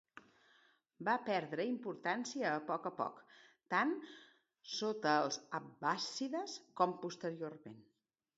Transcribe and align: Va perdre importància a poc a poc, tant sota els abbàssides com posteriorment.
Va 1.09 1.13
perdre 1.25 1.65
importància 1.71 2.47
a 2.53 2.63
poc 2.69 2.87
a 2.91 2.93
poc, 3.01 3.19
tant 3.75 3.93
sota 4.79 5.13
els 5.27 5.39
abbàssides 5.61 6.57
com 6.83 6.97
posteriorment. 7.07 7.79